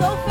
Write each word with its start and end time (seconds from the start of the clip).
so 0.00 0.29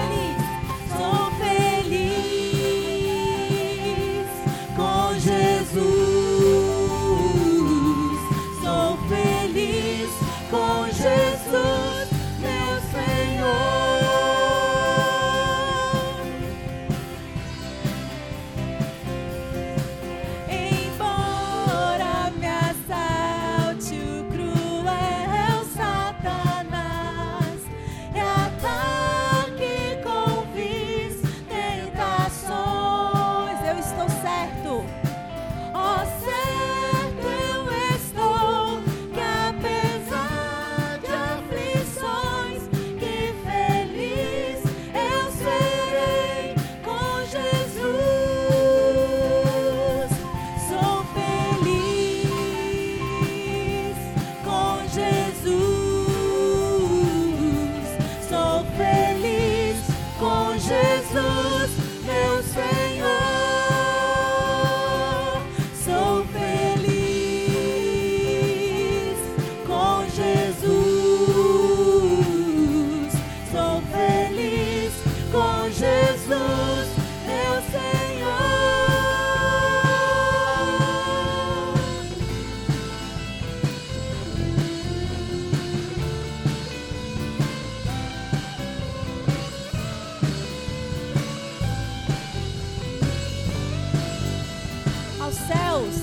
céus, 95.80 95.96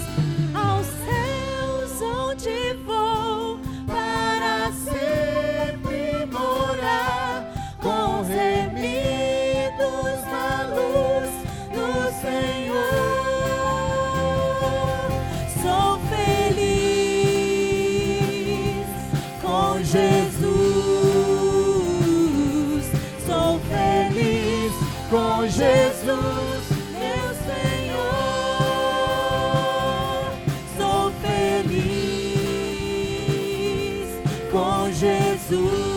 aos 0.55 0.87
céus 0.87 2.01
onde 2.01 2.75
vou 2.85 3.59
para 3.87 4.73
sempre 4.73 6.27
morar 6.31 7.53
com 7.81 8.21
os 8.21 8.29
remidos 8.29 10.23
na 10.31 10.67
luz 10.75 11.31
do 11.73 12.11
Senhor. 12.21 12.77
Sou 15.63 15.99
feliz 16.11 16.77
com 19.43 19.83
Jesus. 19.83 20.47
Sou 23.27 23.61
feliz 23.61 24.73
com 25.11 25.47
Jesus. 25.49 26.76
Jesus. 34.85 35.96